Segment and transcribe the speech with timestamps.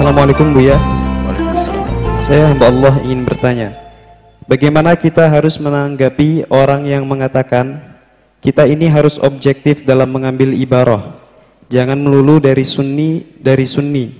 [0.00, 0.80] Assalamualaikum Buya.
[1.28, 1.84] Waalaikumsalam.
[2.24, 3.68] Saya hamba Allah ingin bertanya.
[4.48, 7.84] Bagaimana kita harus menanggapi orang yang mengatakan
[8.40, 11.20] kita ini harus objektif dalam mengambil ibarah.
[11.68, 14.16] Jangan melulu dari sunni dari sunni.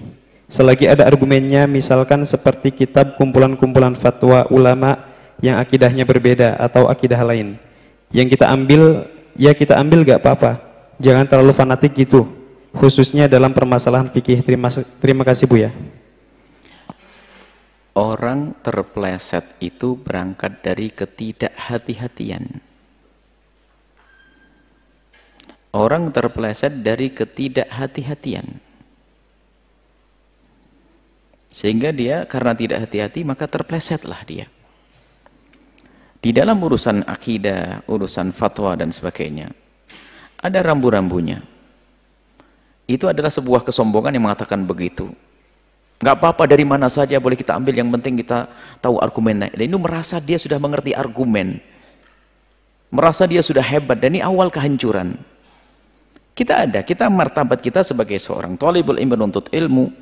[0.52, 5.00] Selagi ada argumennya misalkan seperti kitab kumpulan-kumpulan fatwa ulama
[5.40, 7.56] yang akidahnya berbeda atau akidah lain.
[8.12, 10.60] Yang kita ambil ya kita ambil gak apa-apa.
[11.00, 12.28] Jangan terlalu fanatik gitu.
[12.70, 14.46] Khususnya dalam permasalahan fikih.
[14.46, 14.70] Terima,
[15.02, 15.70] terima kasih Bu ya.
[17.98, 22.62] Orang terpleset itu berangkat dari ketidakhati-hatian.
[25.74, 28.46] Orang terpleset dari ketidakhati-hatian.
[31.50, 34.46] Sehingga dia karena tidak hati-hati maka terplesetlah dia.
[36.20, 39.50] Di dalam urusan akidah, urusan fatwa dan sebagainya,
[40.38, 41.42] ada rambu-rambunya.
[42.90, 45.14] Itu adalah sebuah kesombongan yang mengatakan begitu.
[46.02, 48.50] Nggak apa-apa dari mana saja boleh kita ambil, yang penting kita
[48.82, 49.54] tahu argumennya.
[49.54, 51.62] Dan itu merasa dia sudah mengerti argumen.
[52.90, 55.14] Merasa dia sudah hebat, dan ini awal kehancuran.
[56.34, 59.92] Kita ada, kita martabat kita sebagai seorang talibul ilmu menuntut ilmu,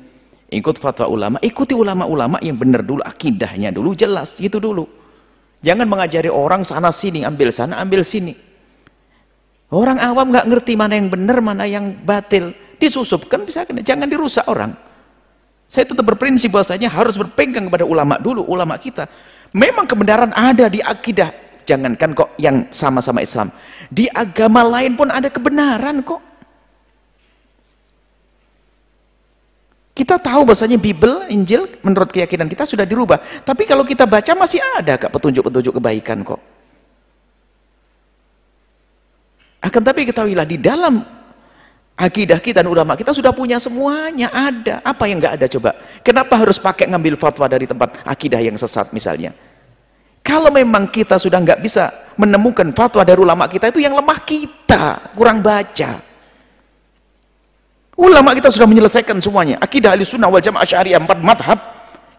[0.49, 4.89] ikut fatwa ulama, ikuti ulama-ulama yang benar dulu, akidahnya dulu, jelas, gitu dulu.
[5.61, 8.33] Jangan mengajari orang sana sini, ambil sana, ambil sini.
[9.69, 12.55] Orang awam nggak ngerti mana yang benar, mana yang batil.
[12.79, 14.71] Disusupkan bisa kena, jangan dirusak orang.
[15.69, 19.05] Saya tetap berprinsip bahwasanya harus berpegang kepada ulama dulu, ulama kita.
[19.53, 21.29] Memang kebenaran ada di akidah.
[21.67, 23.53] Jangankan kok yang sama-sama Islam.
[23.93, 26.17] Di agama lain pun ada kebenaran kok.
[29.93, 33.19] Kita tahu bahasanya Bible, Injil, menurut keyakinan kita sudah dirubah.
[33.43, 36.39] Tapi kalau kita baca masih ada kak petunjuk-petunjuk kebaikan kok.
[39.59, 41.18] Akan tapi ketahuilah di dalam
[41.99, 44.79] akidah kita dan ulama kita sudah punya semuanya ada.
[44.87, 45.75] Apa yang nggak ada coba?
[45.99, 49.35] Kenapa harus pakai ngambil fatwa dari tempat akidah yang sesat misalnya?
[50.23, 55.11] Kalau memang kita sudah nggak bisa menemukan fatwa dari ulama kita itu yang lemah kita,
[55.11, 55.99] kurang baca.
[57.99, 59.59] Ulama kita sudah menyelesaikan semuanya.
[59.59, 61.59] Akidah ahli sunnah wal jamaah syariah empat madhab.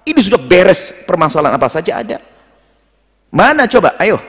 [0.05, 2.21] Ini sudah beres permasalahan apa saja ada.
[3.33, 3.97] Mana coba?
[3.97, 4.21] Ayo.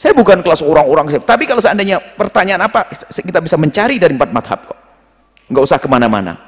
[0.00, 1.12] Saya bukan kelas orang-orang.
[1.20, 4.78] Tapi kalau seandainya pertanyaan apa, kita bisa mencari dari empat madhab kok.
[5.52, 6.40] Nggak usah ke mana-mana.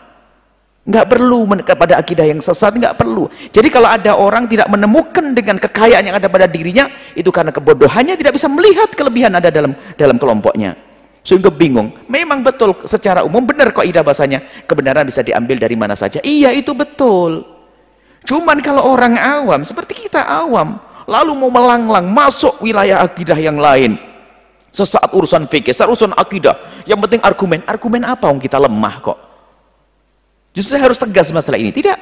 [0.88, 3.28] Nggak perlu kepada akidah yang sesat, nggak perlu.
[3.52, 8.16] Jadi kalau ada orang tidak menemukan dengan kekayaan yang ada pada dirinya, itu karena kebodohannya
[8.16, 10.72] tidak bisa melihat kelebihan ada dalam dalam kelompoknya
[11.22, 15.94] sehingga bingung memang betul secara umum benar kok ida bahasanya kebenaran bisa diambil dari mana
[15.94, 17.46] saja iya itu betul
[18.26, 23.98] cuman kalau orang awam seperti kita awam lalu mau melanglang masuk wilayah akidah yang lain.
[24.72, 26.56] Sesaat urusan fikih, sesaat urusan akidah.
[26.88, 28.32] Yang penting argumen, argumen apa?
[28.32, 29.18] Yang kita lemah kok.
[30.56, 32.00] Justru harus tegas masalah ini, tidak.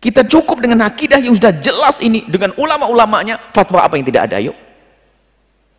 [0.00, 2.24] Kita cukup dengan akidah yang sudah jelas ini.
[2.24, 4.56] Dengan ulama-ulamanya fatwa apa yang tidak ada, yuk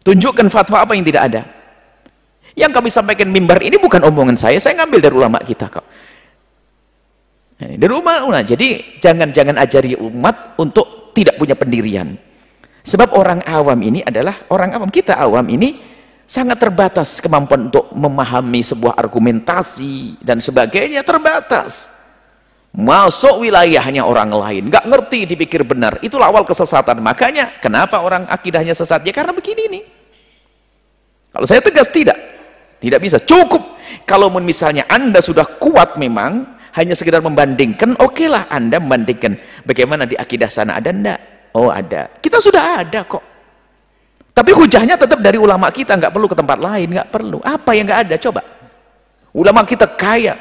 [0.08, 1.42] tunjukkan fatwa apa yang tidak ada.
[2.56, 5.86] Yang kami sampaikan mimbar ini bukan omongan saya, saya ngambil dari ulama kita kok.
[7.60, 8.48] Dari rumah ulama.
[8.48, 12.14] Jadi jangan-jangan ajari umat untuk tidak punya pendirian.
[12.86, 15.82] Sebab orang awam ini adalah orang awam kita awam ini
[16.30, 21.98] sangat terbatas kemampuan untuk memahami sebuah argumentasi dan sebagainya terbatas.
[22.78, 25.98] Masuk wilayahnya orang lain, nggak ngerti dipikir benar.
[26.06, 27.02] Itulah awal kesesatan.
[27.02, 29.02] Makanya kenapa orang akidahnya sesat?
[29.02, 29.84] Ya karena begini nih.
[31.34, 32.20] Kalau saya tegas tidak.
[32.78, 33.18] Tidak bisa.
[33.18, 33.82] Cukup.
[34.06, 39.66] Kalau misalnya Anda sudah kuat memang, hanya sekedar membandingkan, okelah Anda membandingkan.
[39.66, 41.20] Bagaimana di akidah sana ada enggak?
[41.58, 42.08] Oh ada.
[42.22, 43.26] Kita sudah ada kok.
[44.38, 47.42] Tapi hujahnya tetap dari ulama kita, nggak perlu ke tempat lain, nggak perlu.
[47.42, 48.16] Apa yang nggak ada?
[48.22, 48.46] Coba.
[49.34, 50.38] Ulama kita kaya,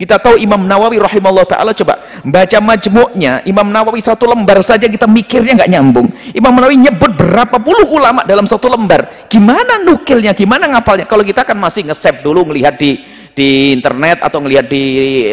[0.00, 5.04] kita tahu Imam Nawawi rahimahullah ta'ala coba baca majmuknya Imam Nawawi satu lembar saja kita
[5.04, 10.72] mikirnya nggak nyambung Imam Nawawi nyebut berapa puluh ulama dalam satu lembar gimana nukilnya, gimana
[10.72, 13.04] ngapalnya kalau kita kan masih nge-save dulu ngelihat di
[13.34, 14.82] di internet atau ngelihat di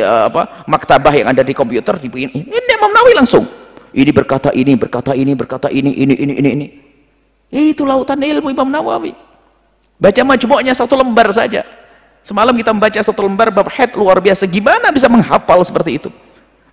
[0.02, 3.46] uh, apa maktabah yang ada di komputer di ini, ini Imam Nawawi langsung
[3.94, 6.50] ini berkata ini, berkata ini, berkata ini, ini, ini, ini,
[7.50, 9.16] ini itu lautan ilmu Imam Nawawi
[9.98, 11.66] baca majmuknya satu lembar saja
[12.28, 14.44] Semalam kita membaca satu lembar bab head luar biasa.
[14.52, 16.12] Gimana bisa menghafal seperti itu?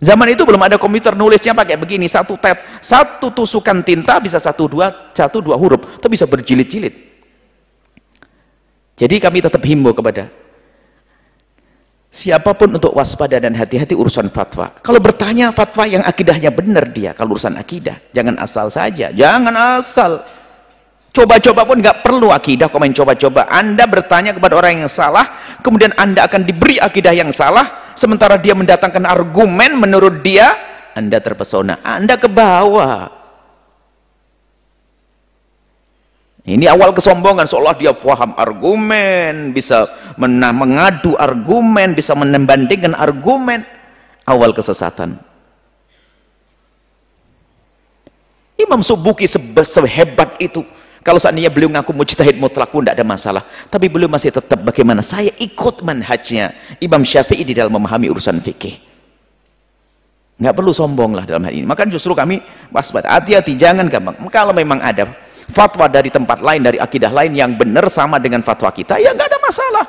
[0.03, 4.67] Zaman itu belum ada komputer nulisnya pakai begini, satu tet, satu tusukan tinta bisa satu
[4.67, 6.95] dua, satu dua huruf, itu bisa berjilid-jilid.
[8.99, 10.27] Jadi kami tetap himbau kepada
[12.15, 14.71] siapa pun untuk waspada dan hati-hati urusan fatwa.
[14.79, 20.23] Kalau bertanya fatwa yang akidahnya benar dia, kalau urusan akidah, jangan asal saja, jangan asal.
[21.15, 23.47] Coba-coba pun nggak perlu akidah kok main coba-coba.
[23.47, 25.31] Anda bertanya kepada orang yang salah
[25.63, 30.51] kemudian anda akan diberi akidah yang salah sementara dia mendatangkan argumen menurut dia
[30.95, 31.83] anda terpesona.
[31.87, 33.24] Anda ke bawah
[36.45, 39.89] Ini awal kesombongan seolah dia paham argumen, bisa
[40.21, 43.65] mengadu argumen, bisa membandingkan argumen.
[44.29, 45.17] Awal kesesatan.
[48.61, 50.61] Imam Subuki sehebat itu.
[51.05, 53.43] Kalau seandainya beliau ngaku mujtahid mutlak pun tidak ada masalah.
[53.69, 58.81] Tapi beliau masih tetap bagaimana saya ikut manhajnya Imam Syafi'i di dalam memahami urusan fikih.
[60.41, 61.69] Nggak perlu sombong lah dalam hal ini.
[61.69, 62.41] Maka justru kami
[62.73, 63.13] waspada.
[63.13, 64.17] Hati-hati, jangan gampang.
[64.33, 65.13] Kalau memang ada
[65.49, 69.29] fatwa dari tempat lain dari akidah lain yang benar sama dengan fatwa kita ya nggak
[69.29, 69.87] ada masalah.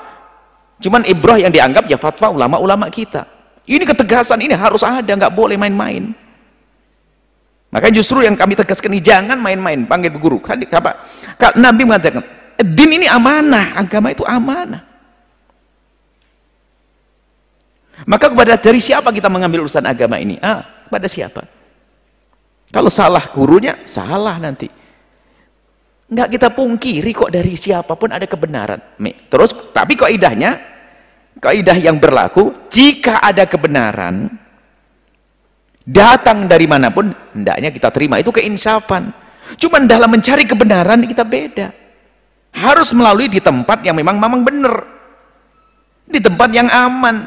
[0.80, 3.24] Cuman ibrah yang dianggap ya fatwa ulama-ulama kita.
[3.66, 6.12] Ini ketegasan ini harus ada nggak boleh main-main.
[7.72, 9.84] Maka justru yang kami tegaskan ini jangan main-main.
[9.84, 10.40] Panggil guru.
[10.40, 10.62] Kan
[11.60, 12.24] Nabi mengatakan
[12.60, 14.84] din ini amanah agama itu amanah.
[18.04, 20.36] Maka kepada dari siapa kita mengambil urusan agama ini?
[20.44, 21.42] Ah kepada siapa?
[22.70, 24.68] Kalau salah gurunya salah nanti
[26.06, 28.78] Enggak kita pungkiri kok dari siapa pun ada kebenaran.
[29.26, 30.12] Terus tapi kok
[31.42, 34.30] kaidah yang berlaku jika ada kebenaran
[35.86, 39.14] datang dari mana pun hendaknya kita terima itu keinsafan.
[39.58, 41.70] Cuman dalam mencari kebenaran kita beda.
[42.56, 44.76] Harus melalui di tempat yang memang memang benar.
[46.06, 47.26] Di tempat yang aman.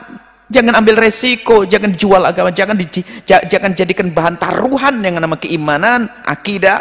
[0.48, 2.88] Jangan ambil resiko, jangan jual agama, jangan di,
[3.28, 6.80] jangan jadikan bahan taruhan yang nama keimanan, akidah,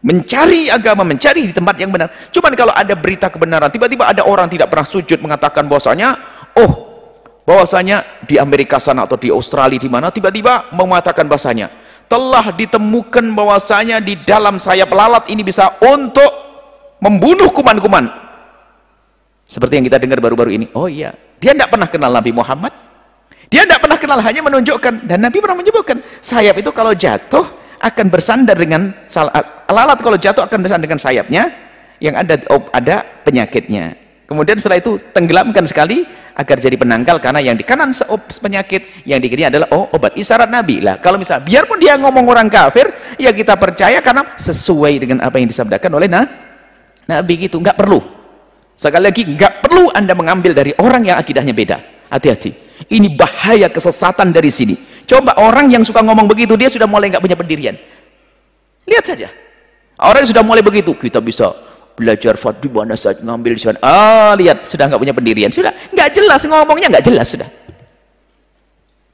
[0.00, 2.10] mencari agama, mencari di tempat yang benar.
[2.32, 6.18] Cuman kalau ada berita kebenaran, tiba-tiba ada orang tidak pernah sujud mengatakan bahwasanya,
[6.58, 6.72] oh,
[7.44, 11.68] bahwasanya di Amerika sana atau di Australia di mana tiba-tiba mengatakan bahwasanya
[12.08, 16.32] telah ditemukan bahwasanya di dalam sayap lalat ini bisa untuk
[17.00, 18.08] membunuh kuman-kuman.
[19.44, 20.66] Seperti yang kita dengar baru-baru ini.
[20.72, 22.72] Oh iya, dia tidak pernah kenal Nabi Muhammad.
[23.52, 27.44] Dia tidak pernah kenal, hanya menunjukkan dan Nabi pernah menyebutkan sayap itu kalau jatuh
[27.80, 28.94] akan bersandar dengan
[29.70, 29.98] lalat.
[29.98, 31.50] Kalau jatuh akan bersandar dengan sayapnya
[31.98, 32.38] yang ada
[32.74, 33.96] ada penyakitnya.
[34.24, 36.04] Kemudian setelah itu tenggelamkan sekali
[36.34, 37.94] agar jadi penangkal karena yang di kanan
[38.42, 40.80] penyakit yang di kiri adalah oh, obat isyarat nabi.
[40.82, 42.90] Lah kalau misal biarpun dia ngomong orang kafir
[43.20, 46.24] ya kita percaya karena sesuai dengan apa yang disabdakan oleh nah,
[47.06, 47.60] nabi gitu.
[47.60, 48.00] Nggak perlu.
[48.74, 51.78] Sekali lagi nggak perlu anda mengambil dari orang yang akidahnya beda.
[52.10, 57.12] Hati-hati ini bahaya kesesatan dari sini Coba orang yang suka ngomong begitu, dia sudah mulai
[57.12, 57.76] nggak punya pendirian.
[58.88, 59.28] Lihat saja.
[60.00, 61.52] Orang yang sudah mulai begitu, kita bisa
[61.94, 63.78] belajar fat di mana saja ngambil sana.
[63.84, 67.48] Ah, lihat sudah nggak punya pendirian, sudah nggak jelas ngomongnya nggak jelas sudah.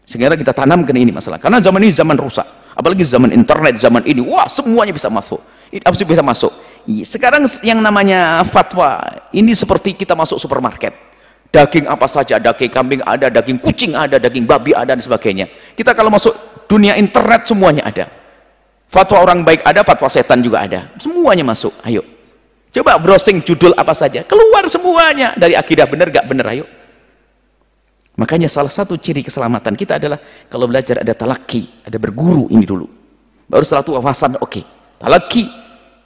[0.06, 1.38] Sehingga kita tanamkan ini masalah.
[1.38, 2.46] Karena zaman ini zaman rusak.
[2.74, 5.42] Apalagi zaman internet, zaman ini, wah semuanya bisa masuk.
[5.70, 6.50] Sih bisa masuk?
[6.86, 8.98] Iya, sekarang yang namanya fatwa,
[9.30, 11.09] ini seperti kita masuk supermarket
[11.50, 15.50] daging apa saja, daging kambing ada, daging kucing ada, daging babi ada dan sebagainya.
[15.74, 16.32] Kita kalau masuk
[16.70, 18.06] dunia internet semuanya ada.
[18.90, 20.90] Fatwa orang baik ada, fatwa setan juga ada.
[20.98, 21.74] Semuanya masuk.
[21.86, 22.02] Ayo.
[22.70, 26.66] Coba browsing judul apa saja, keluar semuanya dari akidah benar gak benar, ayo.
[28.14, 32.86] Makanya salah satu ciri keselamatan kita adalah kalau belajar ada talaki, ada berguru ini dulu.
[33.50, 34.46] Baru setelah itu wawasan, oke.
[34.46, 34.64] Okay.
[35.02, 35.50] Talaki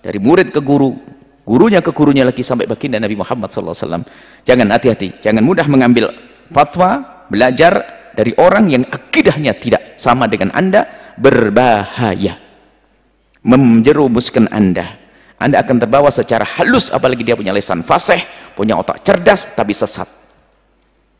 [0.00, 0.96] dari murid ke guru,
[1.44, 4.04] gurunya ke gurunya lagi sampai baginda Nabi Muhammad SAW
[4.44, 6.10] jangan hati-hati jangan mudah mengambil
[6.48, 12.38] fatwa belajar dari orang yang akidahnya tidak sama dengan anda berbahaya.
[13.44, 15.02] Menjerumuskan anda.
[15.36, 18.22] Anda akan terbawa secara halus apalagi dia punya lesan fasih
[18.56, 20.08] punya otak cerdas tapi sesat.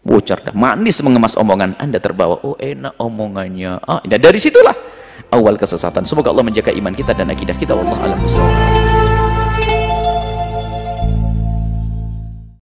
[0.09, 1.77] Oh cerdas manis mengemas omongan.
[1.77, 3.83] Anda terbawa oh enak omongannya.
[3.85, 4.73] Ah, dari situlah
[5.29, 6.09] awal kesesatan.
[6.09, 7.77] Semoga Allah menjaga iman kita dan akidah kita.
[7.77, 9.04] Allah alam